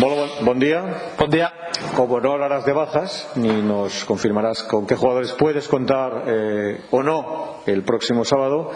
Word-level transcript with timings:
Hola, 0.00 0.14
buen, 0.14 0.44
buen 0.44 0.58
día. 0.60 1.12
Buen 1.18 1.30
día. 1.30 1.52
Como 1.96 2.20
no 2.20 2.32
hablarás 2.32 2.64
de 2.64 2.72
bajas, 2.72 3.32
ni 3.34 3.48
nos 3.48 4.04
confirmarás 4.04 4.62
con 4.62 4.86
qué 4.86 4.94
jugadores 4.94 5.32
puedes 5.32 5.66
contar 5.66 6.22
eh, 6.24 6.82
o 6.92 7.02
no 7.02 7.56
el 7.66 7.82
próximo 7.82 8.24
sábado, 8.24 8.70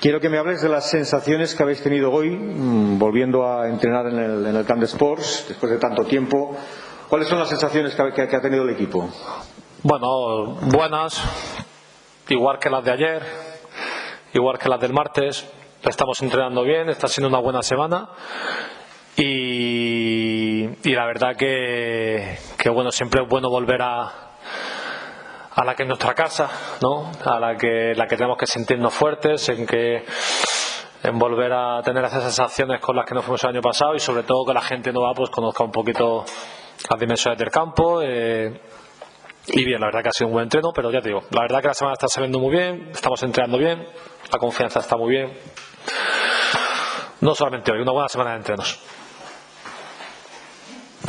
quiero 0.00 0.20
que 0.20 0.28
me 0.28 0.36
hables 0.36 0.60
de 0.60 0.68
las 0.68 0.90
sensaciones 0.90 1.54
que 1.54 1.62
habéis 1.62 1.82
tenido 1.82 2.12
hoy, 2.12 2.28
mmm, 2.28 2.98
volviendo 2.98 3.48
a 3.48 3.70
entrenar 3.70 4.06
en 4.08 4.18
el, 4.18 4.46
en 4.46 4.56
el 4.56 4.66
Camp 4.66 4.80
de 4.80 4.86
Sports, 4.86 5.46
después 5.48 5.72
de 5.72 5.78
tanto 5.78 6.04
tiempo. 6.04 6.54
¿Cuáles 7.08 7.26
son 7.26 7.38
las 7.38 7.48
sensaciones 7.48 7.94
que, 7.94 8.12
que, 8.12 8.28
que 8.28 8.36
ha 8.36 8.42
tenido 8.42 8.64
el 8.64 8.74
equipo? 8.74 9.08
Bueno, 9.82 10.56
buenas, 10.60 11.22
igual 12.28 12.58
que 12.58 12.68
las 12.68 12.84
de 12.84 12.92
ayer, 12.92 13.22
igual 14.34 14.58
que 14.58 14.68
las 14.68 14.80
del 14.80 14.92
martes. 14.92 15.46
Estamos 15.82 16.20
entrenando 16.20 16.64
bien, 16.64 16.90
está 16.90 17.08
siendo 17.08 17.28
una 17.28 17.38
buena 17.38 17.62
semana 17.62 18.10
y, 19.16 19.53
y 20.84 20.94
la 20.94 21.06
verdad 21.06 21.34
que, 21.34 22.38
que, 22.58 22.68
bueno, 22.68 22.92
siempre 22.92 23.22
es 23.22 23.28
bueno 23.28 23.48
volver 23.48 23.80
a, 23.80 24.02
a 25.54 25.64
la 25.64 25.74
que 25.74 25.84
es 25.84 25.88
nuestra 25.88 26.14
casa, 26.14 26.50
¿no? 26.82 27.10
A 27.24 27.40
la 27.40 27.56
que, 27.56 27.94
la 27.96 28.06
que 28.06 28.16
tenemos 28.16 28.36
que 28.36 28.46
sentirnos 28.46 28.92
fuertes, 28.92 29.48
en 29.48 29.66
que 29.66 30.04
en 31.02 31.18
volver 31.18 31.52
a 31.52 31.82
tener 31.82 32.04
esas 32.04 32.22
sensaciones 32.22 32.80
con 32.80 32.96
las 32.96 33.06
que 33.06 33.14
nos 33.14 33.24
fuimos 33.24 33.42
el 33.44 33.50
año 33.50 33.62
pasado 33.62 33.94
y 33.94 34.00
sobre 34.00 34.22
todo 34.24 34.44
que 34.46 34.54
la 34.54 34.62
gente 34.62 34.92
nueva 34.92 35.12
pues 35.14 35.30
conozca 35.30 35.62
un 35.62 35.70
poquito 35.70 36.24
las 36.90 37.00
dimensiones 37.00 37.38
del 37.38 37.50
campo 37.50 38.00
eh, 38.02 38.60
y 39.48 39.64
bien, 39.64 39.80
la 39.80 39.88
verdad 39.88 40.02
que 40.02 40.08
ha 40.08 40.12
sido 40.12 40.28
un 40.28 40.32
buen 40.32 40.44
entreno 40.44 40.70
pero 40.74 40.90
ya 40.90 41.02
te 41.02 41.08
digo, 41.08 41.20
la 41.30 41.42
verdad 41.42 41.60
que 41.60 41.68
la 41.68 41.74
semana 41.74 41.92
está 41.92 42.08
saliendo 42.08 42.38
muy 42.38 42.56
bien 42.56 42.88
estamos 42.90 43.22
entrenando 43.22 43.58
bien, 43.58 43.86
la 44.32 44.38
confianza 44.38 44.80
está 44.80 44.96
muy 44.96 45.10
bien 45.10 45.38
no 47.20 47.34
solamente 47.34 47.70
hoy, 47.70 47.82
una 47.82 47.92
buena 47.92 48.08
semana 48.08 48.30
de 48.30 48.36
entrenos 48.38 48.80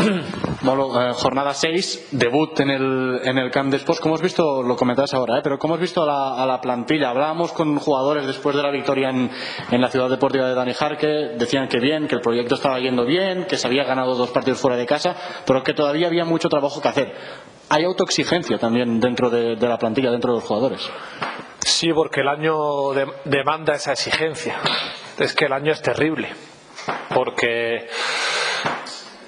Bueno, 0.62 1.00
eh, 1.00 1.14
jornada 1.14 1.54
6, 1.54 2.10
debut 2.12 2.60
en 2.60 2.70
el, 2.70 3.22
en 3.24 3.38
el 3.38 3.52
Camp 3.52 3.70
de 3.70 3.78
Sports. 3.78 4.02
¿Cómo 4.02 4.16
has 4.16 4.22
visto, 4.22 4.64
lo 4.64 4.76
comentabas 4.76 5.14
ahora, 5.14 5.38
eh, 5.38 5.42
pero 5.44 5.60
cómo 5.60 5.76
has 5.76 5.80
visto 5.80 6.02
a 6.04 6.06
la, 6.06 6.44
a 6.44 6.46
la, 6.46 6.60
plantilla? 6.60 7.10
Hablábamos 7.10 7.52
con 7.52 7.78
jugadores 7.78 8.26
después 8.26 8.56
de 8.56 8.64
la 8.64 8.72
victoria 8.72 9.10
en, 9.10 9.30
en, 9.70 9.82
la 9.82 9.90
ciudad 9.90 10.10
deportiva 10.10 10.48
de 10.48 10.56
Dani 10.56 10.74
Jarque, 10.74 11.08
decían 11.38 11.68
que 11.68 11.80
bien, 11.80 12.08
que 12.08 12.16
el 12.16 12.22
proyecto 12.22 12.56
estaba 12.56 12.80
yendo 12.80 13.06
bien, 13.06 13.46
que 13.46 13.58
se 13.58 13.68
había 13.68 13.84
ganado 13.84 14.16
dos 14.16 14.32
partidos 14.32 14.60
fuera 14.60 14.78
de 14.78 14.86
casa, 14.86 15.16
pero 15.46 15.64
que 15.64 15.74
todavía 15.74 16.08
había 16.08 16.26
mucho 16.26 16.50
trabajo 16.50 16.82
que 16.82 16.88
hacer. 16.88 17.14
Hay 17.70 17.84
autoexigencia 17.84 18.58
también 18.58 19.00
dentro 19.00 19.30
de, 19.30 19.56
de 19.56 19.68
la 19.68 19.78
plantilla, 19.78 20.12
dentro 20.12 20.34
de 20.34 20.40
los 20.40 20.48
jugadores. 20.48 20.90
Sí, 21.60 21.92
porque 21.94 22.22
el 22.22 22.28
año 22.28 22.92
de, 22.94 23.08
demanda 23.26 23.74
esa 23.74 23.94
exigencia. 23.94 24.56
Es 25.18 25.34
que 25.34 25.46
el 25.46 25.54
año 25.54 25.72
es 25.72 25.82
terrible, 25.82 26.30
porque 27.14 27.88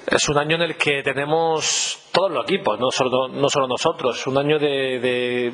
es 0.07 0.29
un 0.29 0.37
año 0.37 0.55
en 0.55 0.61
el 0.61 0.77
que 0.77 1.03
tenemos 1.03 2.07
todos 2.13 2.31
los 2.31 2.45
equipos, 2.45 2.79
no 2.79 2.89
solo, 2.91 3.27
no 3.27 3.49
solo 3.49 3.67
nosotros, 3.67 4.25
un 4.27 4.37
año 4.37 4.57
de, 4.57 5.51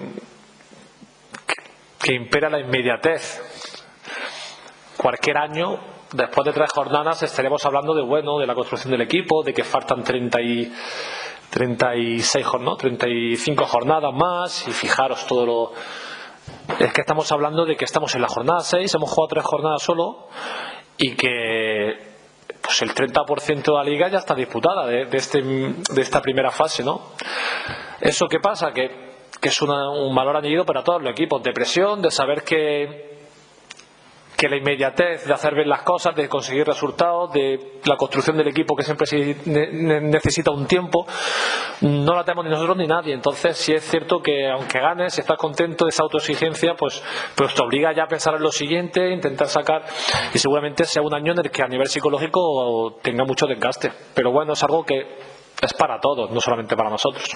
que 2.00 2.14
impera 2.14 2.52
la 2.52 2.59
inmediatez. 2.59 3.42
Cualquier 4.96 5.38
año, 5.38 5.80
después 6.14 6.46
de 6.46 6.54
tres 6.54 6.72
jornadas, 6.72 7.24
estaremos 7.24 7.66
hablando 7.66 7.96
de 7.96 8.04
bueno, 8.04 8.38
de 8.38 8.46
la 8.46 8.54
construcción 8.54 8.92
del 8.92 9.02
equipo, 9.02 9.42
de 9.44 9.56
que 9.56 9.64
faltan 9.64 10.04
30 10.04 10.42
y 10.42 10.72
36 11.50 12.46
jornadas, 12.46 12.78
35 12.78 13.66
jornadas 13.66 14.14
más, 14.14 14.68
y 14.68 14.72
fijaros 14.72 15.26
todo 15.26 15.46
lo 15.46 15.72
es 16.80 16.94
que 16.94 17.02
estamos 17.02 17.31
hablando 17.31 17.66
de 17.66 17.76
que 17.76 17.86
estamos 17.86 18.14
en 18.16 18.22
la 18.22 18.28
jornada 18.28 18.59
6, 18.59 18.94
hemos 18.94 19.09
jugado 19.09 19.30
tres 19.30 19.46
jornadas 19.46 19.81
solo 19.81 20.28
y 20.98 21.16
que 21.16 22.12
pues 22.73 22.81
el 22.81 22.95
30% 22.95 23.63
de 23.63 23.71
la 23.71 23.83
liga 23.83 24.09
ya 24.09 24.17
está 24.17 24.33
disputada 24.33 24.88
de, 24.88 25.05
de, 25.05 25.17
este, 25.17 25.41
de 25.41 26.02
esta 26.02 26.21
primera 26.21 26.49
fase, 26.49 26.83
¿no? 26.83 27.11
¿Eso 27.99 28.27
qué 28.27 28.39
pasa? 28.39 28.71
Que, 28.71 28.89
que 29.39 29.49
es 29.49 29.61
una, 29.61 29.91
un 29.91 30.16
valor 30.16 30.38
añadido 30.38 30.66
para 30.66 30.83
todos 30.83 31.01
los 31.01 31.11
equipos, 31.11 31.44
de 31.44 31.51
presión, 31.51 32.01
de 32.01 32.09
saber 32.09 32.44
que, 32.44 33.22
que 34.44 34.50
la 34.50 34.58
inmediatez 34.58 35.26
de 35.26 35.34
hacer 35.34 35.56
bien 35.56 35.70
las 35.70 35.84
cosas, 35.84 36.14
de 36.14 36.28
conseguir 36.28 36.68
resultados, 36.68 37.31
de 37.31 37.80
la 37.86 37.96
construcción 37.96 38.36
del 38.36 38.50
equipo 38.50 38.76
que 38.76 38.84
siempre 38.84 39.08
necesita 39.46 40.52
un 40.52 40.68
tiempo, 40.68 41.08
no 41.80 42.14
la 42.14 42.26
tenemos 42.26 42.44
ni 42.44 42.52
nosotros 42.52 42.76
ni 42.76 42.86
nadie. 42.86 43.14
Entonces, 43.14 43.56
sí 43.56 43.72
es 43.72 43.90
cierto 43.90 44.22
que 44.22 44.50
aunque 44.50 44.81
ganes, 44.81 45.14
si 45.14 45.22
estás 45.22 45.38
contento 45.38 45.86
de 45.86 45.92
esa 45.92 46.04
autoexigencia, 46.04 46.76
pues, 46.76 47.02
pues 47.36 47.56
te 47.56 47.62
obliga 47.64 47.94
ya 47.96 48.04
a 48.04 48.08
pensar 48.08 48.36
en 48.36 48.42
lo 48.42 48.52
siguiente, 48.52 49.12
intentar 49.12 49.48
sacar, 49.48 49.86
y 50.34 50.38
seguramente 50.38 50.84
sea 50.84 51.04
un 51.04 51.14
año 51.14 51.31
en 51.31 51.40
el 51.40 51.50
que 51.50 51.64
a 51.64 51.68
nivel 51.68 51.88
psicológico 51.88 52.98
tenga 53.02 53.24
mucho 53.24 53.48
desgaste. 53.48 53.94
Pero 54.14 54.34
bueno, 54.34 54.52
es 54.54 54.64
algo 54.64 54.84
que 54.84 55.08
es 55.62 55.74
para 55.74 56.02
todos, 56.02 56.30
no 56.31 56.42
solamente 56.42 56.75
para 56.75 56.90
nosotros. 56.90 57.34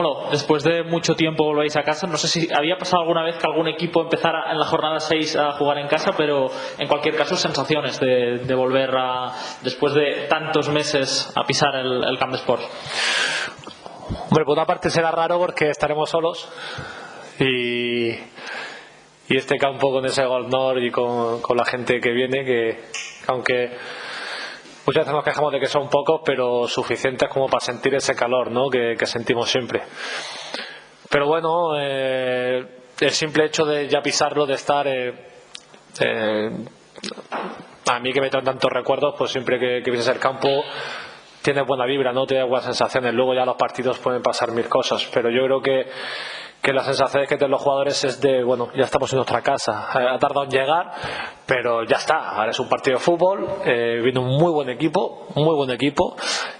Bueno, 0.00 0.30
después 0.30 0.62
de 0.62 0.84
mucho 0.84 1.16
tiempo 1.16 1.42
volvéis 1.42 1.74
a 1.76 1.82
casa. 1.82 2.06
No 2.06 2.16
sé 2.18 2.28
si 2.28 2.48
había 2.54 2.78
pasado 2.78 3.02
alguna 3.02 3.24
vez 3.24 3.34
que 3.34 3.44
algún 3.48 3.66
equipo 3.66 4.00
empezara 4.00 4.52
en 4.52 4.56
la 4.56 4.64
jornada 4.64 5.00
6 5.00 5.34
a 5.34 5.52
jugar 5.54 5.78
en 5.78 5.88
casa, 5.88 6.12
pero 6.16 6.46
en 6.78 6.86
cualquier 6.86 7.16
caso, 7.16 7.34
sensaciones 7.34 7.98
de, 7.98 8.38
de 8.46 8.54
volver 8.54 8.90
a, 8.96 9.34
después 9.62 9.94
de 9.94 10.28
tantos 10.28 10.68
meses 10.68 11.32
a 11.34 11.42
pisar 11.42 11.74
el, 11.74 12.04
el 12.04 12.16
Camp 12.16 12.30
de 12.30 12.38
Sport. 12.38 12.62
Hombre, 14.30 14.44
por 14.44 14.52
una 14.56 14.66
parte 14.66 14.88
será 14.88 15.10
raro 15.10 15.36
porque 15.36 15.68
estaremos 15.68 16.08
solos 16.08 16.48
y, 17.40 18.10
y 18.10 19.36
este 19.36 19.56
campo 19.56 19.90
con 19.90 20.06
ese 20.06 20.24
gol 20.26 20.46
y 20.80 20.92
con, 20.92 21.42
con 21.42 21.56
la 21.56 21.64
gente 21.64 21.98
que 21.98 22.12
viene, 22.12 22.44
que 22.44 22.84
aunque 23.26 23.76
muchas 24.88 25.02
veces 25.02 25.14
nos 25.14 25.24
quejamos 25.24 25.52
de 25.52 25.60
que 25.60 25.66
son 25.66 25.90
pocos, 25.90 26.22
pero 26.24 26.66
suficientes 26.66 27.28
como 27.28 27.46
para 27.46 27.60
sentir 27.60 27.94
ese 27.94 28.14
calor 28.14 28.50
¿no? 28.50 28.70
que, 28.70 28.96
sentimos 29.04 29.50
siempre. 29.50 29.82
Pero 31.10 31.26
bueno, 31.26 31.78
eh, 31.78 32.66
el 32.98 33.10
simple 33.10 33.44
hecho 33.44 33.66
de 33.66 33.86
ya 33.86 34.00
pisarlo, 34.00 34.46
de 34.46 34.54
estar. 34.54 34.86
Eh, 34.88 35.12
eh, 36.00 36.50
a 37.90 38.00
mí 38.00 38.12
que 38.14 38.20
me 38.22 38.30
traen 38.30 38.46
tantos 38.46 38.70
recuerdos, 38.72 39.14
pues 39.18 39.30
siempre 39.30 39.58
que, 39.58 39.82
que 39.82 39.90
vienes 39.90 40.08
al 40.08 40.18
campo 40.18 40.48
tienes 41.42 41.66
buena 41.66 41.84
vibra, 41.84 42.12
no 42.14 42.24
tienes 42.24 42.48
buenas 42.48 42.64
sensaciones. 42.64 43.12
Luego 43.12 43.34
ya 43.34 43.44
los 43.44 43.56
partidos 43.56 43.98
pueden 43.98 44.22
pasar 44.22 44.52
mil 44.52 44.70
cosas, 44.70 45.06
pero 45.12 45.28
yo 45.28 45.44
creo 45.44 45.60
que 45.60 45.86
que 46.62 46.72
las 46.72 46.86
sensaciones 46.86 47.28
que 47.28 47.36
tienen 47.36 47.52
los 47.52 47.62
jugadores 47.62 48.04
es 48.04 48.20
de, 48.20 48.42
bueno, 48.42 48.68
ya 48.74 48.84
estamos 48.84 49.12
en 49.12 49.16
nuestra 49.16 49.42
casa, 49.42 49.88
ha 49.90 50.18
tardado 50.18 50.44
en 50.44 50.50
llegar, 50.50 50.92
pero 51.46 51.84
ya 51.84 51.96
está, 51.96 52.30
ahora 52.30 52.50
es 52.50 52.58
un 52.58 52.68
partido 52.68 52.98
de 52.98 53.04
fútbol, 53.04 53.48
eh, 53.64 54.00
viene 54.02 54.18
un 54.18 54.36
muy 54.38 54.50
buen 54.50 54.68
equipo, 54.68 55.28
muy 55.34 55.54
buen 55.54 55.70
equipo, 55.70 56.16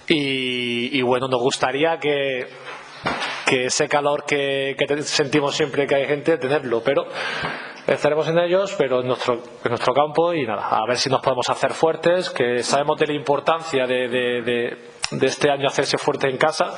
y, 0.07 0.97
y 0.97 1.01
bueno, 1.01 1.27
nos 1.27 1.41
gustaría 1.41 1.97
que, 1.99 2.47
que 3.45 3.65
ese 3.65 3.89
calor 3.89 4.25
que, 4.25 4.75
sentimos 5.03 5.55
siempre 5.55 5.85
que 5.85 5.95
hay 5.95 6.05
gente, 6.05 6.37
tenerlo, 6.37 6.81
pero 6.81 7.05
estaremos 7.85 8.27
en 8.29 8.39
ellos, 8.39 8.75
pero 8.77 9.01
en 9.01 9.07
nuestro, 9.07 9.33
en 9.35 9.69
nuestro 9.69 9.93
campo, 9.93 10.33
y 10.33 10.45
nada, 10.45 10.67
a 10.69 10.85
ver 10.87 10.97
si 10.97 11.09
nos 11.09 11.21
podemos 11.21 11.49
hacer 11.49 11.73
fuertes, 11.73 12.29
que 12.29 12.63
sabemos 12.63 12.97
de 12.99 13.07
la 13.07 13.13
importancia 13.13 13.85
de, 13.85 14.07
de, 14.07 14.77
de 15.11 15.27
este 15.27 15.49
año 15.49 15.67
hacerse 15.67 15.97
fuerte 15.97 16.29
en 16.29 16.37
casa 16.37 16.73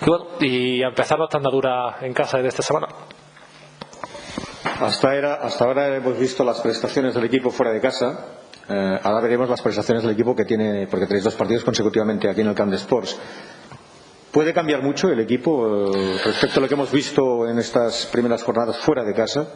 y, 0.00 0.08
bueno, 0.08 0.26
y 0.40 0.82
a 0.82 0.88
empezar 0.88 1.18
nuestra 1.18 1.38
andadura 1.38 1.98
en 2.00 2.12
casa 2.12 2.38
de 2.38 2.48
esta 2.48 2.62
semana. 2.62 2.88
Hasta, 4.80 5.14
era, 5.14 5.34
hasta 5.34 5.64
ahora 5.64 5.94
hemos 5.96 6.18
visto 6.18 6.42
las 6.42 6.60
prestaciones 6.60 7.14
del 7.14 7.24
equipo 7.24 7.50
fuera 7.50 7.72
de 7.72 7.80
casa. 7.80 8.26
Eh, 8.68 9.00
ahora 9.02 9.20
veremos 9.20 9.48
las 9.48 9.60
prestaciones 9.60 10.02
del 10.02 10.12
equipo 10.12 10.34
que 10.34 10.44
tiene, 10.44 10.86
porque 10.86 11.06
tenéis 11.06 11.24
dos 11.24 11.34
partidos 11.34 11.64
consecutivamente 11.64 12.30
aquí 12.30 12.40
en 12.40 12.48
el 12.48 12.54
Camp 12.54 12.70
de 12.70 12.76
Sports. 12.76 13.18
¿Puede 14.30 14.54
cambiar 14.54 14.82
mucho 14.82 15.08
el 15.10 15.20
equipo 15.20 15.92
eh, 15.92 16.18
respecto 16.24 16.60
a 16.60 16.62
lo 16.62 16.68
que 16.68 16.74
hemos 16.74 16.92
visto 16.92 17.48
en 17.48 17.58
estas 17.58 18.06
primeras 18.06 18.42
jornadas 18.42 18.78
fuera 18.78 19.02
de 19.02 19.12
casa? 19.12 19.48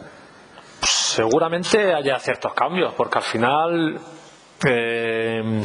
Seguramente 0.81 1.93
haya 1.93 2.19
ciertos 2.19 2.53
cambios, 2.53 2.93
porque 2.93 3.17
al 3.17 3.23
final. 3.23 3.99
Eh, 4.67 5.63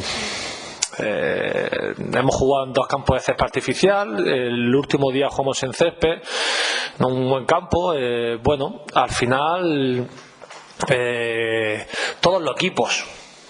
eh, 0.99 1.93
hemos 2.13 2.35
jugado 2.35 2.65
en 2.65 2.73
dos 2.73 2.87
campos 2.87 3.17
de 3.17 3.21
césped 3.21 3.43
artificial, 3.43 4.27
el 4.27 4.75
último 4.75 5.11
día 5.11 5.29
jugamos 5.29 5.61
en 5.63 5.73
césped, 5.73 6.21
en 6.99 7.05
un 7.05 7.29
buen 7.29 7.45
campo. 7.45 7.93
Eh, 7.95 8.37
bueno, 8.41 8.83
al 8.93 9.09
final 9.09 10.07
eh, 10.89 11.87
todos 12.19 12.41
los 12.41 12.55
equipos 12.55 13.05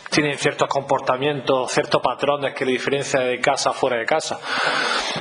tienen 0.09 0.37
ciertos 0.37 0.67
comportamientos, 0.67 1.71
ciertos 1.71 2.01
patrones 2.01 2.53
que 2.53 2.65
le 2.65 2.73
diferencian 2.73 3.23
de 3.23 3.39
casa 3.39 3.69
a 3.71 3.73
fuera 3.73 3.97
de 3.97 4.05
casa. 4.05 4.39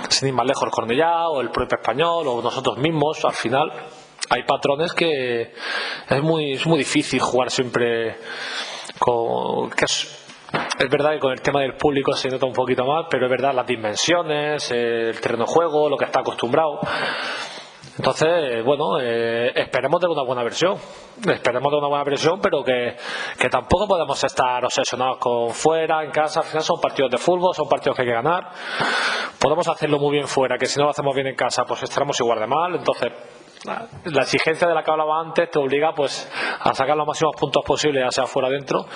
Sin 0.09 0.29
ir 0.29 0.35
más 0.35 0.47
lejos 0.47 0.65
el 0.65 0.71
Cornellá 0.71 1.29
o 1.29 1.41
el 1.41 1.51
propio 1.51 1.79
español 1.79 2.27
o 2.27 2.43
nosotros 2.43 2.77
mismos, 2.79 3.25
al 3.25 3.35
final 3.35 3.73
hay 4.29 4.43
patrones 4.43 4.93
que 4.93 5.53
es 6.09 6.23
muy, 6.23 6.53
es 6.53 6.67
muy 6.67 6.79
difícil 6.79 7.21
jugar 7.21 7.51
siempre 7.51 8.17
con, 8.99 9.71
que 9.71 9.85
es, 9.85 10.20
es 10.81 10.89
verdad 10.89 11.13
que 11.13 11.19
con 11.19 11.33
el 11.33 11.43
tema 11.43 11.61
del 11.61 11.75
público 11.75 12.15
se 12.15 12.31
nota 12.31 12.47
un 12.47 12.55
poquito 12.55 12.87
más, 12.87 13.05
pero 13.11 13.27
es 13.27 13.31
verdad 13.31 13.53
las 13.55 13.67
dimensiones, 13.67 14.71
el 14.71 15.21
terreno 15.21 15.45
de 15.45 15.53
juego, 15.53 15.91
lo 15.91 15.97
que 15.99 16.07
está 16.07 16.21
acostumbrado. 16.21 16.81
Entonces, 17.99 18.65
bueno, 18.65 18.99
eh, 18.99 19.53
esperemos 19.55 20.01
de 20.01 20.07
una 20.07 20.23
buena 20.23 20.43
versión. 20.43 20.79
Esperemos 21.19 21.71
de 21.71 21.79
una 21.79 21.89
buena 21.89 22.05
versión, 22.05 22.41
pero 22.41 22.65
que, 22.65 22.97
que, 23.39 23.49
tampoco 23.51 23.87
podemos 23.87 24.25
estar 24.25 24.65
obsesionados 24.65 25.19
con 25.19 25.51
fuera, 25.51 26.03
en 26.03 26.11
casa. 26.11 26.41
Al 26.41 26.47
final 26.47 26.63
son 26.63 26.81
partidos 26.81 27.11
de 27.11 27.19
fútbol, 27.19 27.55
son 27.55 27.69
partidos 27.69 27.97
que 27.97 28.03
hay 28.03 28.09
que 28.09 28.15
ganar. 28.15 28.49
Podemos 29.39 29.69
hacerlo 29.69 29.99
muy 29.99 30.13
bien 30.13 30.27
fuera, 30.27 30.57
que 30.57 30.65
si 30.65 30.79
no 30.79 30.87
lo 30.87 30.93
hacemos 30.93 31.15
bien 31.15 31.27
en 31.27 31.37
casa, 31.37 31.65
pues 31.65 31.83
estaremos 31.83 32.19
igual 32.21 32.41
de 32.41 32.47
mal. 32.47 32.75
Entonces, 32.77 33.13
la 33.65 34.23
exigencia 34.23 34.67
de 34.67 34.75
la 34.75 34.83
que 34.83 34.91
hablaba 34.91 35.21
antes 35.21 35.51
te 35.51 35.59
obliga 35.59 35.93
pues 35.95 36.29
a 36.61 36.75
sacar 36.75 36.97
los 36.97 37.07
máximos 37.07 37.35
puntos 37.39 37.63
posibles 37.65 38.03
ya 38.05 38.11
sea 38.11 38.27
fuera 38.27 38.49
adentro 38.49 38.87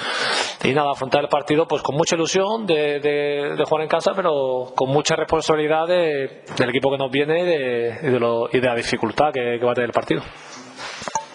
y 0.63 0.73
nada 0.73 0.93
afrontar 0.93 1.23
el 1.23 1.29
partido 1.29 1.67
pues 1.67 1.83
con 1.83 1.97
mucha 1.97 2.17
ilusión 2.17 2.65
de, 2.67 2.99
de, 3.01 3.65
jugar 3.65 3.83
en 3.83 3.89
casa 3.89 4.13
pero 4.15 4.73
con 4.75 4.89
mucha 4.89 5.17
responsabilidad 5.17 5.87
del 5.87 6.69
equipo 6.71 6.91
que 6.91 6.99
nos 6.99 7.11
viene 7.11 7.41
y 7.41 7.45
de, 7.45 8.49
y 8.53 8.61
de 8.61 8.67
la 8.67 8.75
dificultad 8.75 9.33
que, 9.33 9.59
va 9.65 9.73
a 9.73 9.75
tener 9.75 9.91
el 9.91 9.95
partido. 9.95 10.23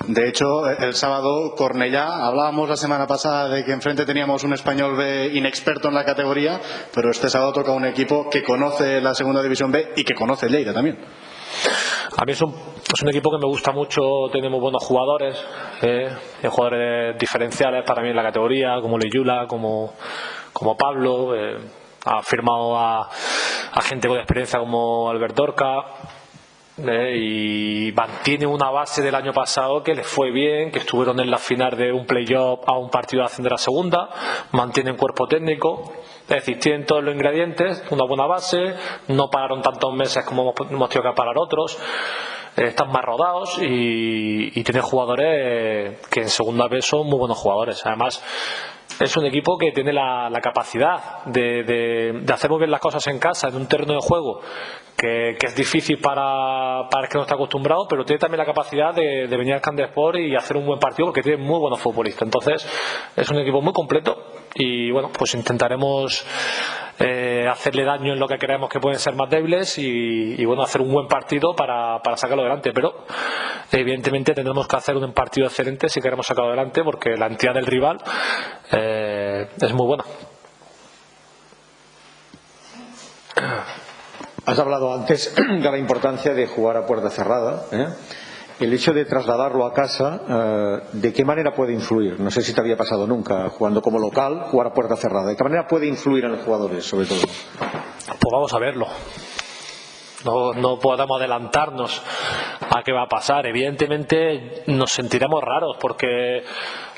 De 0.07 0.27
hecho, 0.27 0.67
el 0.67 0.95
sábado 0.95 1.53
Cornellá, 1.55 2.25
hablábamos 2.25 2.67
la 2.67 2.77
semana 2.77 3.05
pasada 3.05 3.49
de 3.49 3.63
que 3.63 3.71
enfrente 3.71 4.05
teníamos 4.05 4.43
un 4.43 4.53
español 4.53 4.95
B 4.95 5.31
inexperto 5.33 5.89
en 5.89 5.93
la 5.93 6.03
categoría, 6.03 6.59
pero 6.93 7.11
este 7.11 7.29
sábado 7.29 7.53
toca 7.53 7.73
un 7.73 7.85
equipo 7.85 8.27
que 8.29 8.41
conoce 8.41 9.01
la 9.01 9.13
segunda 9.13 9.43
división 9.43 9.71
B 9.71 9.93
y 9.95 10.03
que 10.03 10.15
conoce 10.15 10.47
Lleida 10.47 10.73
también. 10.73 10.97
A 12.17 12.25
mí 12.25 12.31
es 12.31 12.41
un, 12.41 12.53
es 12.95 13.03
un 13.03 13.09
equipo 13.09 13.29
que 13.29 13.37
me 13.37 13.45
gusta 13.45 13.71
mucho, 13.71 14.01
tenemos 14.31 14.59
buenos 14.59 14.83
jugadores, 14.83 15.37
eh, 15.83 16.09
jugadores 16.49 17.17
diferenciales 17.19 17.83
para 17.85 18.01
mí 18.01 18.09
en 18.09 18.15
la 18.15 18.23
categoría, 18.23 18.79
como 18.81 18.97
Leyula, 18.97 19.45
como, 19.47 19.93
Pablo, 20.77 21.35
eh, 21.35 21.57
ha 22.05 22.23
firmado 22.23 22.75
a, 22.77 23.07
a, 23.71 23.81
gente 23.81 24.07
con 24.07 24.17
experiencia 24.17 24.59
como 24.59 25.09
Albert 25.09 25.35
Dorca. 25.35 25.85
Eh, 26.87 27.17
y 27.17 27.91
mantiene 27.91 28.45
una 28.45 28.69
base 28.69 29.01
del 29.01 29.13
año 29.13 29.33
pasado 29.33 29.83
que 29.83 29.93
les 29.93 30.07
fue 30.07 30.31
bien, 30.31 30.71
que 30.71 30.79
estuvieron 30.79 31.19
en 31.19 31.29
la 31.29 31.37
final 31.37 31.75
de 31.75 31.91
un 31.91 32.05
playoff 32.05 32.61
a 32.65 32.77
un 32.77 32.89
partido 32.89 33.21
de 33.21 33.25
ascender 33.25 33.53
a 33.53 33.57
segunda, 33.57 34.09
mantienen 34.53 34.95
cuerpo 34.95 35.27
técnico, 35.27 35.91
es 36.21 36.27
decir, 36.27 36.57
tienen 36.57 36.85
todos 36.85 37.03
los 37.03 37.13
ingredientes, 37.13 37.83
una 37.89 38.05
buena 38.05 38.27
base, 38.27 38.75
no 39.09 39.29
pararon 39.29 39.61
tantos 39.61 39.93
meses 39.93 40.23
como 40.23 40.53
hemos 40.69 40.89
tenido 40.89 41.11
que 41.11 41.15
parar 41.17 41.37
otros, 41.37 41.77
están 42.55 42.91
más 42.91 43.03
rodados 43.03 43.57
y, 43.61 44.63
tienen 44.63 44.83
jugadores 44.83 45.99
que 46.09 46.21
en 46.21 46.29
segunda 46.29 46.67
vez 46.67 46.85
son 46.85 47.07
muy 47.07 47.17
buenos 47.17 47.37
jugadores. 47.37 47.83
Además, 47.85 48.23
es 48.99 49.15
un 49.15 49.25
equipo 49.25 49.57
que 49.57 49.71
tiene 49.71 49.93
la, 49.93 50.29
capacidad 50.41 51.23
de, 51.25 52.23
hacer 52.31 52.49
muy 52.49 52.59
bien 52.59 52.71
las 52.71 52.81
cosas 52.81 53.05
en 53.07 53.17
casa, 53.19 53.47
en 53.47 53.55
un 53.55 53.67
terreno 53.67 53.93
de 53.93 53.99
juego 54.01 54.41
que, 54.97 55.37
es 55.41 55.55
difícil 55.55 55.99
para, 55.99 56.89
para, 56.89 57.05
el 57.05 57.09
que 57.09 57.17
no 57.17 57.21
está 57.21 57.35
acostumbrado, 57.35 57.87
pero 57.89 58.03
tiene 58.03 58.19
también 58.19 58.39
la 58.39 58.45
capacidad 58.45 58.93
de, 58.93 59.27
venir 59.27 59.53
al 59.53 59.61
Candesport 59.61 60.17
y 60.19 60.35
hacer 60.35 60.57
un 60.57 60.65
buen 60.65 60.79
partido 60.79 61.07
porque 61.07 61.21
tiene 61.21 61.41
muy 61.41 61.59
buenos 61.59 61.79
futbolistas. 61.79 62.23
Entonces, 62.23 62.67
es 63.15 63.29
un 63.29 63.39
equipo 63.39 63.61
muy 63.61 63.73
completo 63.73 64.17
y 64.55 64.91
bueno, 64.91 65.09
pues 65.17 65.33
intentaremos 65.35 66.25
eh, 66.99 67.47
hacerle 67.47 67.85
daño 67.85 68.13
en 68.13 68.19
lo 68.19 68.27
que 68.27 68.37
creemos 68.37 68.69
que 68.69 68.79
pueden 68.79 68.99
ser 68.99 69.15
más 69.15 69.29
débiles 69.29 69.77
y, 69.77 70.43
bueno, 70.43 70.63
hacer 70.63 70.81
un 70.81 70.91
buen 70.91 71.07
partido 71.07 71.55
para, 71.55 71.99
para, 71.99 72.17
sacarlo 72.17 72.43
adelante. 72.43 72.71
Pero 72.73 73.05
evidentemente 73.71 74.33
tendremos 74.33 74.67
que 74.67 74.75
hacer 74.75 74.97
un 74.97 75.13
partido 75.13 75.47
excelente 75.47 75.87
si 75.87 76.01
queremos 76.01 76.27
sacarlo 76.27 76.49
adelante 76.49 76.83
porque 76.83 77.15
la 77.15 77.27
entidad 77.27 77.53
del 77.53 77.65
rival 77.65 77.97
eh, 78.71 79.47
es 79.61 79.73
muy 79.73 79.87
buena. 79.87 80.03
Has 84.45 84.59
hablado 84.59 84.93
antes 84.93 85.33
de 85.37 85.71
la 85.71 85.77
importancia 85.77 86.33
de 86.33 86.47
jugar 86.47 86.75
a 86.75 86.85
puerta 86.85 87.09
cerrada. 87.09 87.65
¿eh? 87.71 87.87
El 88.59 88.73
hecho 88.73 88.91
de 88.91 89.05
trasladarlo 89.05 89.65
a 89.65 89.73
casa, 89.73 90.21
eh, 90.27 90.87
¿de 90.93 91.13
qué 91.13 91.23
manera 91.23 91.53
puede 91.53 91.73
influir? 91.73 92.19
No 92.19 92.29
sé 92.29 92.41
si 92.41 92.53
te 92.53 92.59
había 92.59 92.75
pasado 92.75 93.07
nunca, 93.07 93.49
jugando 93.49 93.81
como 93.81 93.99
local, 93.99 94.41
jugar 94.51 94.67
a 94.67 94.73
puerta 94.73 94.95
cerrada. 94.97 95.29
¿De 95.29 95.37
qué 95.37 95.43
manera 95.43 95.65
puede 95.67 95.87
influir 95.87 96.25
en 96.25 96.33
los 96.33 96.41
jugadores, 96.41 96.83
sobre 96.83 97.05
todo? 97.05 97.21
Pues 97.21 98.31
vamos 98.31 98.53
a 98.53 98.59
verlo. 98.59 98.87
No, 100.25 100.51
no 100.53 100.77
podemos 100.79 101.17
adelantarnos 101.17 102.03
a 102.59 102.83
qué 102.83 102.91
va 102.91 103.03
a 103.03 103.07
pasar. 103.07 103.45
Evidentemente 103.45 104.63
nos 104.67 104.91
sentiremos 104.91 105.41
raros 105.41 105.77
porque 105.79 106.43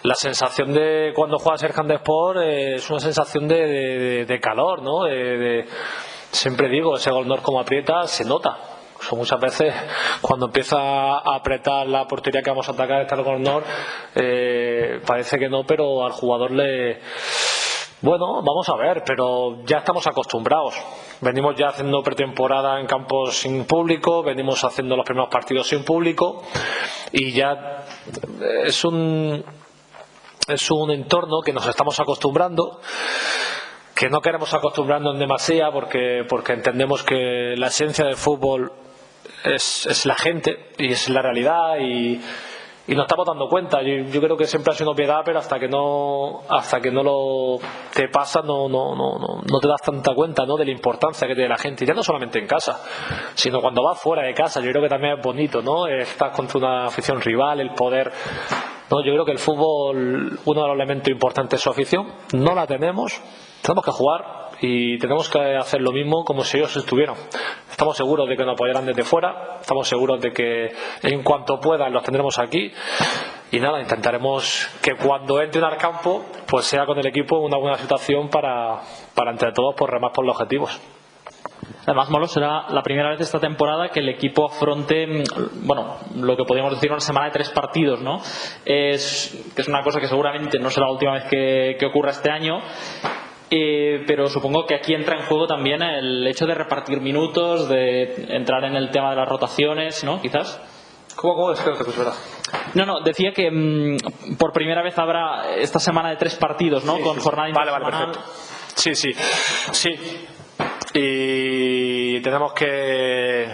la 0.01 0.15
sensación 0.15 0.73
de 0.73 1.11
cuando 1.15 1.37
juegas 1.37 1.61
el 1.61 1.91
Sport 1.91 2.39
es 2.41 2.89
una 2.89 2.99
sensación 2.99 3.47
de, 3.47 4.39
calor, 4.41 4.81
¿no? 4.81 5.03
siempre 6.31 6.69
digo, 6.69 6.95
ese 6.95 7.11
gol 7.11 7.27
como 7.43 7.59
aprieta 7.59 8.07
se 8.07 8.25
nota 8.25 8.70
muchas 9.11 9.39
veces 9.39 9.73
cuando 10.21 10.47
empieza 10.47 10.77
a 10.77 11.35
apretar 11.35 11.87
la 11.87 12.07
portería 12.07 12.41
que 12.41 12.49
vamos 12.49 12.67
a 12.69 12.71
atacar 12.71 13.01
este 13.01 13.15
North 13.15 13.65
eh, 14.15 15.01
parece 15.05 15.37
que 15.37 15.49
no, 15.49 15.63
pero 15.65 16.05
al 16.05 16.11
jugador 16.11 16.51
le 16.51 16.99
bueno, 18.01 18.41
vamos 18.41 18.67
a 18.67 18.75
ver, 18.77 19.03
pero 19.05 19.63
ya 19.63 19.77
estamos 19.77 20.07
acostumbrados. 20.07 20.73
Venimos 21.21 21.55
ya 21.55 21.67
haciendo 21.67 22.01
pretemporada 22.01 22.79
en 22.79 22.87
campos 22.87 23.37
sin 23.37 23.65
público, 23.65 24.23
venimos 24.23 24.63
haciendo 24.63 24.95
los 24.95 25.05
primeros 25.05 25.29
partidos 25.29 25.67
sin 25.67 25.85
público 25.85 26.41
y 27.11 27.31
ya 27.31 27.85
es 28.65 28.83
un 28.83 29.45
es 30.47 30.71
un 30.71 30.89
entorno 30.89 31.41
que 31.45 31.53
nos 31.53 31.67
estamos 31.67 31.99
acostumbrando 31.99 32.81
que 34.01 34.09
no 34.09 34.19
queremos 34.19 34.51
acostumbrarnos 34.51 35.13
en 35.13 35.19
demasía 35.19 35.71
porque, 35.71 36.25
porque 36.27 36.53
entendemos 36.53 37.03
que 37.03 37.53
la 37.55 37.67
esencia 37.67 38.03
del 38.03 38.15
fútbol 38.15 38.71
es, 39.43 39.85
es 39.85 40.05
la 40.05 40.15
gente 40.15 40.71
y 40.77 40.91
es 40.91 41.09
la 41.09 41.21
realidad 41.21 41.77
y, 41.79 42.19
y 42.87 42.95
nos 42.95 43.05
estamos 43.05 43.25
dando 43.25 43.47
cuenta. 43.47 43.81
Yo, 43.81 44.21
creo 44.21 44.35
que 44.35 44.45
siempre 44.45 44.71
ha 44.71 44.75
sido 44.75 44.91
una 44.91 44.97
piedad, 44.97 45.21
pero 45.23 45.39
hasta 45.39 45.59
que 45.59 45.67
no 45.67 46.41
hasta 46.49 46.79
que 46.79 46.91
no 46.91 47.03
lo 47.03 47.57
te 47.93 48.09
pasa 48.09 48.41
no 48.41 48.67
no 48.67 48.95
no 48.95 49.41
no, 49.49 49.59
te 49.59 49.67
das 49.67 49.81
tanta 49.81 50.13
cuenta, 50.13 50.45
¿no? 50.45 50.57
de 50.57 50.65
la 50.65 50.71
importancia 50.71 51.27
que 51.27 51.35
tiene 51.35 51.49
la 51.49 51.57
gente, 51.57 51.85
ya 51.85 51.93
no 51.93 52.03
solamente 52.03 52.39
en 52.39 52.47
casa, 52.47 52.83
sino 53.33 53.61
cuando 53.61 53.83
vas 53.83 53.99
fuera 53.99 54.23
de 54.23 54.33
casa. 54.33 54.61
Yo 54.61 54.71
creo 54.71 54.81
que 54.81 54.89
también 54.89 55.17
es 55.17 55.23
bonito, 55.23 55.61
¿no? 55.61 55.87
Estás 55.87 56.35
contra 56.35 56.57
una 56.57 56.85
afición 56.85 57.21
rival, 57.21 57.59
el 57.61 57.73
poder 57.73 58.11
no, 58.91 59.01
yo 59.05 59.13
creo 59.13 59.23
que 59.23 59.31
el 59.31 59.39
fútbol, 59.39 60.37
uno 60.43 60.61
de 60.61 60.67
los 60.67 60.75
elementos 60.75 61.09
importantes 61.09 61.59
es 61.59 61.63
su 61.63 61.69
afición. 61.69 62.07
No 62.33 62.53
la 62.53 62.67
tenemos, 62.67 63.21
tenemos 63.61 63.85
que 63.85 63.91
jugar 63.91 64.50
y 64.61 64.99
tenemos 64.99 65.27
que 65.27 65.55
hacer 65.55 65.81
lo 65.81 65.91
mismo 65.91 66.23
como 66.23 66.43
si 66.43 66.57
ellos 66.57 66.75
estuvieran. 66.77 67.15
Estamos 67.69 67.97
seguros 67.97 68.29
de 68.29 68.37
que 68.37 68.45
nos 68.45 68.53
apoyarán 68.53 68.85
desde 68.85 69.03
fuera, 69.03 69.57
estamos 69.59 69.87
seguros 69.87 70.21
de 70.21 70.31
que 70.31 70.71
en 71.01 71.23
cuanto 71.23 71.59
puedan 71.59 71.91
los 71.91 72.03
tendremos 72.03 72.37
aquí 72.37 72.71
y 73.51 73.59
nada, 73.59 73.81
intentaremos 73.81 74.69
que 74.81 74.95
cuando 74.95 75.41
entre 75.41 75.65
al 75.65 75.77
campo 75.77 76.23
pues 76.47 76.65
sea 76.65 76.85
con 76.85 76.97
el 76.99 77.07
equipo 77.07 77.39
una 77.39 77.57
buena 77.57 77.77
situación 77.77 78.29
para, 78.29 78.81
para 79.15 79.31
entre 79.31 79.51
todos 79.51 79.73
por 79.75 79.89
remar 79.89 80.11
por 80.11 80.25
los 80.25 80.35
objetivos. 80.35 80.79
Además, 81.85 82.09
Malo 82.11 82.27
será 82.27 82.69
la 82.69 82.83
primera 82.83 83.09
vez 83.09 83.21
esta 83.21 83.39
temporada 83.39 83.89
que 83.89 84.01
el 84.01 84.09
equipo 84.09 84.45
afronte, 84.45 85.23
bueno, 85.63 85.95
lo 86.15 86.37
que 86.37 86.43
podríamos 86.43 86.73
decir 86.73 86.91
una 86.91 86.99
semana 86.99 87.27
de 87.27 87.31
tres 87.31 87.49
partidos, 87.49 88.01
¿no? 88.01 88.19
Es, 88.65 89.51
que 89.55 89.61
es 89.63 89.67
una 89.67 89.81
cosa 89.81 89.99
que 89.99 90.07
seguramente 90.07 90.59
no 90.59 90.69
será 90.69 90.85
la 90.85 90.91
última 90.91 91.13
vez 91.13 91.23
que, 91.25 91.77
que 91.79 91.85
ocurra 91.87 92.11
este 92.11 92.29
año 92.29 92.61
eh, 93.53 94.05
pero 94.07 94.29
supongo 94.29 94.65
que 94.65 94.75
aquí 94.75 94.93
entra 94.93 95.17
en 95.19 95.25
juego 95.25 95.45
también 95.45 95.83
el 95.83 96.25
hecho 96.25 96.45
de 96.45 96.55
repartir 96.55 97.01
minutos, 97.01 97.67
de 97.67 98.27
entrar 98.29 98.63
en 98.63 98.77
el 98.77 98.91
tema 98.91 99.09
de 99.09 99.17
las 99.17 99.27
rotaciones, 99.27 100.05
¿no? 100.05 100.21
Quizás. 100.21 100.57
¿Cómo, 101.17 101.35
cómo 101.35 101.51
es 101.51 101.59
que 101.59 101.69
verdad? 101.69 102.13
No, 102.75 102.85
no, 102.85 103.01
decía 103.01 103.33
que 103.33 103.51
mm, 103.51 104.37
por 104.37 104.53
primera 104.53 104.81
vez 104.81 104.97
habrá 104.97 105.53
esta 105.57 105.79
semana 105.79 106.11
de 106.11 106.15
tres 106.15 106.35
partidos, 106.35 106.85
¿no? 106.85 107.01
Con 107.01 107.19
jornada 107.19 107.51
Vale, 107.53 107.71
vale, 107.71 107.85
perfecto. 107.85 108.19
Sí, 108.73 108.95
sí, 108.95 109.13
sí. 109.73 109.89
Y 110.93 112.21
tenemos 112.21 112.53
que 112.53 113.53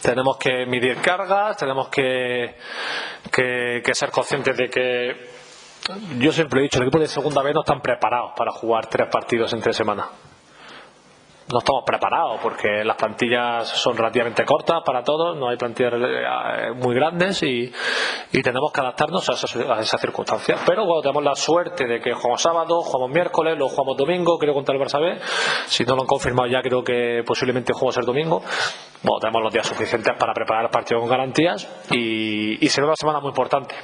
tenemos 0.00 0.38
que 0.38 0.64
medir 0.64 0.96
cargas, 1.02 1.58
tenemos 1.58 1.88
que, 1.88 2.54
que, 3.30 3.82
que 3.84 3.94
ser 3.94 4.10
conscientes 4.10 4.56
de 4.56 4.70
que 4.70 5.35
yo 6.18 6.32
siempre 6.32 6.60
he 6.60 6.62
dicho, 6.64 6.78
el 6.78 6.84
equipo 6.84 6.98
de 6.98 7.06
segunda 7.06 7.42
vez 7.42 7.54
no 7.54 7.60
están 7.60 7.80
preparados 7.80 8.32
para 8.36 8.52
jugar 8.52 8.86
tres 8.86 9.08
partidos 9.10 9.52
en 9.52 9.60
tres 9.60 9.76
semanas. 9.76 10.06
No 11.52 11.60
estamos 11.60 11.84
preparados 11.86 12.40
porque 12.42 12.82
las 12.82 12.96
plantillas 12.96 13.68
son 13.68 13.96
relativamente 13.96 14.44
cortas 14.44 14.82
para 14.84 15.04
todos, 15.04 15.36
no 15.36 15.48
hay 15.48 15.56
plantillas 15.56 15.92
eh, 15.94 16.72
muy 16.74 16.92
grandes 16.92 17.40
y, 17.44 17.72
tenemos 18.42 18.72
que 18.72 18.80
adaptarnos 18.80 19.28
a 19.30 19.34
esas, 19.34 20.00
circunstancias. 20.00 20.60
Pero 20.66 20.84
cuando 20.84 21.02
tenemos 21.02 21.22
la 21.22 21.36
suerte 21.36 21.86
de 21.86 22.00
que 22.00 22.12
jugamos 22.14 22.42
sábado, 22.42 22.82
jugamos 22.82 23.14
miércoles, 23.14 23.56
lo 23.56 23.68
jugamos 23.68 23.96
domingo, 23.96 24.38
creo 24.38 24.54
contra 24.54 24.74
el 24.74 24.80
Barça 24.80 25.00
B, 25.00 25.20
si 25.66 25.84
no 25.84 25.94
lo 25.94 26.02
han 26.02 26.08
confirmado 26.08 26.48
ya 26.48 26.60
creo 26.62 26.82
que 26.82 27.22
posiblemente 27.24 27.72
jugamos 27.72 27.96
el 27.98 28.06
domingo, 28.06 28.42
bueno, 29.02 29.20
tenemos 29.20 29.42
los 29.44 29.52
días 29.52 29.66
suficientes 29.68 30.14
para 30.18 30.34
preparar 30.34 30.64
el 30.64 30.70
partido 30.70 30.98
con 30.98 31.08
garantías 31.08 31.68
y, 31.92 32.64
y 32.64 32.68
será 32.68 32.88
una 32.88 32.96
semana 32.96 33.20
muy 33.20 33.28
importante 33.28 33.76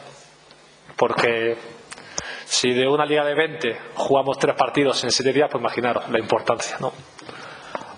porque 0.97 1.57
si 2.45 2.73
de 2.73 2.87
una 2.89 3.05
liga 3.05 3.25
de 3.25 3.35
20 3.35 3.79
jugamos 3.95 4.39
tres 4.39 4.57
partidos 4.57 5.03
en 5.05 5.11
siete 5.11 5.33
días, 5.33 5.49
pues 5.51 5.61
imaginaros 5.61 6.09
la 6.11 6.19
importancia, 6.19 6.77
¿no? 6.81 6.93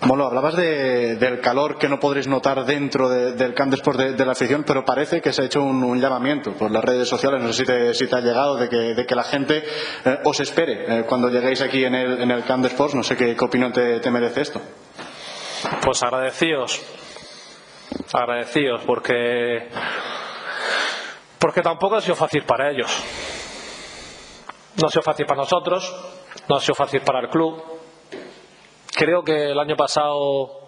Molo, 0.01 0.27
hablabas 0.27 0.55
del 0.55 1.39
calor 1.39 1.77
que 1.77 1.89
no 1.89 1.99
podréis 1.99 2.27
notar 2.27 2.63
dentro 2.65 3.09
del 3.09 3.53
camp 3.55 3.71
después 3.71 3.97
de, 3.97 4.25
la 4.25 4.33
afición, 4.33 4.63
pero 4.63 4.85
parece 4.85 5.19
que 5.19 5.33
se 5.33 5.41
ha 5.41 5.45
hecho 5.45 5.63
un, 5.63 5.99
llamamiento 5.99 6.51
por 6.53 6.69
las 6.69 6.83
redes 6.83 7.07
sociales, 7.07 7.41
no 7.41 7.51
sé 7.51 7.53
si 7.53 7.65
te, 7.65 7.93
si 7.93 8.07
te 8.07 8.15
ha 8.15 8.21
llegado, 8.21 8.57
de 8.57 8.69
que, 8.69 9.15
la 9.15 9.23
gente 9.23 9.63
eh, 10.05 10.19
os 10.25 10.39
espere 10.41 10.99
eh, 10.99 11.03
cuando 11.07 11.29
lleguéis 11.29 11.61
aquí 11.61 11.85
en 11.85 11.95
el, 11.95 12.21
en 12.21 12.29
el 12.29 12.43
camp 12.43 12.61
de 12.61 12.67
sports. 12.67 12.93
No 12.93 13.03
sé 13.03 13.15
qué, 13.15 13.35
opinión 13.39 13.71
te, 13.71 13.99
te 13.99 14.11
merece 14.11 14.41
esto. 14.41 14.61
Pues 15.81 16.03
agradecidos, 16.03 16.81
agradecidos, 18.13 18.83
porque 18.85 19.69
porque 21.39 21.61
tampoco 21.61 21.95
ha 21.95 22.01
sido 22.01 22.15
fácil 22.15 22.43
para 22.43 22.69
ellos. 22.69 22.91
No 24.81 24.87
ha 24.87 24.91
sido 24.91 25.03
fácil 25.03 25.25
para 25.25 25.41
nosotros, 25.41 25.95
no 26.49 26.57
ha 26.57 26.59
sido 26.59 26.75
fácil 26.75 27.01
para 27.01 27.21
el 27.21 27.29
club. 27.29 27.63
Creo 28.93 29.23
que 29.23 29.51
el 29.51 29.59
año 29.59 29.75
pasado, 29.77 30.67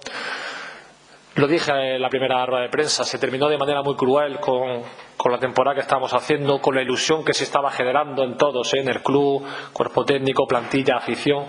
lo 1.35 1.47
dije 1.47 1.95
en 1.95 2.01
la 2.01 2.09
primera 2.09 2.45
rueda 2.45 2.63
de 2.63 2.69
prensa, 2.69 3.03
se 3.03 3.19
terminó 3.19 3.49
de 3.49 3.57
manera 3.57 3.81
muy 3.81 3.95
cruel 3.95 4.39
con, 4.39 4.83
la 5.29 5.39
temporada 5.39 5.75
que 5.75 5.81
estábamos 5.81 6.13
haciendo, 6.13 6.61
con 6.61 6.75
la 6.75 6.81
ilusión 6.81 7.25
que 7.25 7.33
se 7.33 7.43
estaba 7.43 7.69
generando 7.69 8.23
en 8.23 8.37
todos, 8.37 8.73
¿eh? 8.73 8.79
en 8.79 8.87
el 8.87 9.03
club, 9.03 9.45
cuerpo 9.73 10.05
técnico, 10.05 10.47
plantilla, 10.47 10.95
afición. 10.95 11.45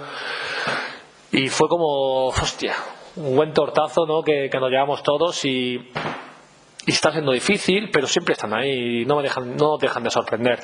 Y 1.31 1.49
fue 1.49 1.69
como, 1.69 2.27
hostia, 2.27 2.75
un 3.17 3.37
buen 3.37 3.53
tortazo 3.53 4.05
¿no? 4.05 4.23
que, 4.23 4.49
que 4.51 4.59
nos 4.59 4.71
llevamos 4.71 5.03
todos 5.05 5.45
y 5.45 5.93
y 6.87 6.93
está 6.93 7.13
siendo 7.13 7.33
difícil, 7.33 7.91
pero 7.93 8.07
siempre 8.07 8.33
están 8.33 8.55
ahí 8.55 9.03
y 9.03 9.05
no, 9.05 9.17
me 9.17 9.23
dejan, 9.23 9.57
no 9.57 9.77
dejan 9.77 10.03
de 10.03 10.11
sorprender. 10.11 10.61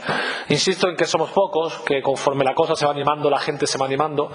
Insisto 0.49 0.89
en 0.89 0.97
que 0.97 1.05
somos 1.05 1.31
pocos, 1.31 1.81
que 1.81 2.01
conforme 2.01 2.45
la 2.45 2.55
cosa 2.55 2.75
se 2.75 2.87
va 2.87 2.93
animando, 2.93 3.29
la 3.29 3.41
gente 3.41 3.67
se 3.67 3.79
va 3.79 3.87
animando, 3.87 4.31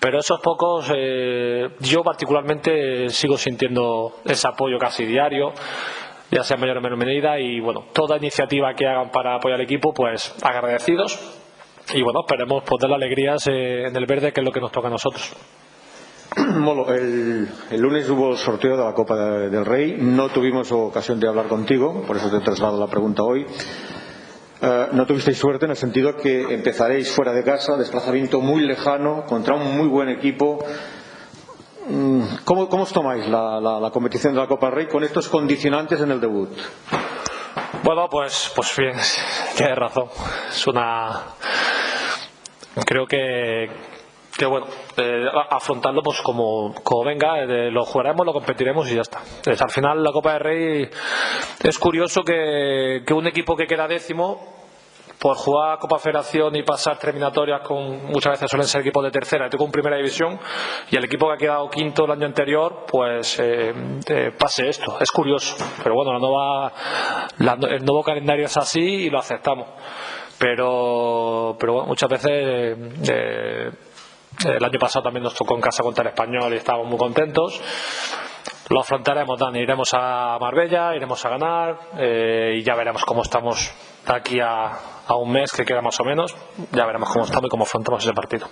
pero 0.00 0.18
esos 0.18 0.40
pocos, 0.40 0.90
eh, 0.94 1.70
yo 1.80 2.02
particularmente 2.02 3.08
sigo 3.08 3.38
sintiendo 3.38 4.16
ese 4.24 4.48
apoyo 4.48 4.78
casi 4.78 5.06
diario 5.06 5.52
ya 6.30 6.42
sea 6.42 6.56
mayor 6.56 6.78
o 6.78 6.80
menor 6.80 6.96
medida 6.96 7.38
y 7.38 7.60
bueno, 7.60 7.84
toda 7.92 8.16
iniciativa 8.16 8.72
que 8.72 8.86
hagan 8.86 9.10
para 9.10 9.34
apoyar 9.34 9.56
al 9.56 9.64
equipo, 9.64 9.92
pues 9.92 10.34
agradecidos 10.42 11.20
y 11.94 12.00
bueno, 12.02 12.20
esperemos 12.20 12.62
poder 12.64 12.88
la 12.88 12.96
alegrías 12.96 13.46
eh, 13.48 13.86
en 13.86 13.94
el 13.94 14.06
verde 14.06 14.32
que 14.32 14.40
es 14.40 14.44
lo 14.44 14.50
que 14.50 14.60
nos 14.60 14.72
toca 14.72 14.88
a 14.88 14.90
nosotros. 14.90 15.36
Molo, 16.58 16.92
el, 16.94 17.48
lunes 17.72 18.08
hubo 18.08 18.36
sorteo 18.36 18.76
de 18.76 18.84
la 18.84 18.94
Copa 18.94 19.16
del 19.16 19.64
Rey. 19.64 19.96
No 19.98 20.28
tuvimos 20.28 20.70
ocasión 20.72 21.20
de 21.20 21.28
hablar 21.28 21.48
contigo, 21.48 22.02
por 22.06 22.16
eso 22.16 22.30
te 22.30 22.36
he 22.38 22.40
trasladado 22.40 22.78
la 22.78 22.86
pregunta 22.86 23.22
hoy. 23.22 23.46
Eh, 24.60 24.88
no 24.92 25.06
tuvisteis 25.06 25.36
suerte 25.36 25.64
en 25.64 25.72
el 25.72 25.76
sentido 25.76 26.16
que 26.16 26.54
empezaréis 26.54 27.10
fuera 27.12 27.32
de 27.32 27.42
casa, 27.42 27.76
desplazamiento 27.76 28.40
muy 28.40 28.62
lejano, 28.62 29.24
contra 29.26 29.54
un 29.54 29.76
muy 29.76 29.88
buen 29.88 30.08
equipo. 30.08 30.64
Mm, 31.88 32.22
¿Cómo, 32.44 32.68
os 32.70 32.92
tomáis 32.92 33.26
la, 33.26 33.90
competición 33.92 34.34
de 34.34 34.40
la 34.40 34.46
Copa 34.46 34.66
del 34.66 34.76
Rey 34.76 34.86
con 34.86 35.02
estos 35.02 35.28
condicionantes 35.28 36.00
en 36.00 36.12
el 36.12 36.20
debut? 36.20 36.50
Bueno, 37.82 38.08
pues, 38.08 38.52
pues 38.54 38.74
bien, 38.76 38.94
tienes 39.56 39.76
razón. 39.76 40.08
Es 40.50 40.66
una. 40.66 41.22
Creo 42.86 43.06
que, 43.06 43.91
que 44.42 44.48
bueno, 44.48 44.66
eh, 44.96 45.24
afrontarlo 45.50 46.02
pues 46.02 46.20
como, 46.20 46.74
como 46.82 47.04
venga, 47.04 47.44
eh, 47.44 47.70
lo 47.70 47.84
jugaremos, 47.84 48.26
lo 48.26 48.32
competiremos 48.32 48.90
y 48.90 48.96
ya 48.96 49.02
está. 49.02 49.20
al 49.46 49.70
final 49.70 50.02
la 50.02 50.10
Copa 50.10 50.32
de 50.32 50.38
Rey 50.40 50.90
es 51.62 51.78
curioso 51.78 52.24
que, 52.24 53.04
que 53.06 53.14
un 53.14 53.28
equipo 53.28 53.54
que 53.54 53.66
queda 53.66 53.86
décimo 53.86 54.40
por 55.16 55.36
jugar 55.36 55.78
Copa 55.78 56.00
Federación 56.00 56.56
y 56.56 56.64
pasar 56.64 56.98
terminatorias 56.98 57.60
con 57.60 58.06
muchas 58.06 58.32
veces 58.32 58.50
suelen 58.50 58.66
ser 58.66 58.80
equipos 58.80 59.04
de 59.04 59.12
tercera 59.12 59.48
con 59.48 59.70
primera 59.70 59.96
división 59.96 60.40
y 60.90 60.96
el 60.96 61.04
equipo 61.04 61.28
que 61.28 61.34
ha 61.34 61.36
quedado 61.36 61.70
quinto 61.70 62.04
el 62.06 62.10
año 62.10 62.26
anterior 62.26 62.84
pues 62.88 63.38
eh, 63.38 63.72
pase 64.36 64.68
esto 64.68 64.96
es 64.98 65.12
curioso 65.12 65.54
pero 65.84 65.94
bueno 65.94 66.12
la 66.12 66.18
nueva 66.18 66.72
el 67.70 67.84
nuevo 67.84 68.02
calendario 68.02 68.46
es 68.46 68.56
así 68.56 68.80
y 68.80 69.10
lo 69.10 69.20
aceptamos 69.20 69.68
pero 70.36 71.56
pero 71.60 71.74
bueno, 71.74 71.86
muchas 71.86 72.10
veces 72.10 72.76
el 74.44 74.64
año 74.64 74.78
pasado 74.78 75.04
también 75.04 75.22
nos 75.22 75.34
tocó 75.34 75.54
en 75.54 75.60
casa 75.60 75.82
contra 75.82 76.02
el 76.02 76.08
español 76.08 76.52
y 76.52 76.56
estábamos 76.56 76.88
muy 76.88 76.98
contentos. 76.98 77.60
Lo 78.68 78.80
afrontaremos, 78.80 79.38
Dani. 79.38 79.60
Iremos 79.60 79.90
a 79.92 80.38
Marbella, 80.40 80.94
iremos 80.96 81.24
a 81.24 81.28
ganar 81.28 81.78
eh, 81.98 82.54
y 82.56 82.62
ya 82.62 82.74
veremos 82.74 83.04
cómo 83.04 83.22
estamos 83.22 83.72
aquí 84.06 84.40
a, 84.40 84.66
a 85.06 85.14
un 85.16 85.30
mes 85.30 85.52
que 85.52 85.64
queda 85.64 85.82
más 85.82 85.98
o 86.00 86.04
menos. 86.04 86.34
Ya 86.72 86.86
veremos 86.86 87.10
cómo 87.10 87.24
estamos 87.24 87.46
y 87.46 87.50
cómo 87.50 87.64
afrontamos 87.64 88.02
ese 88.02 88.14
partido. 88.14 88.48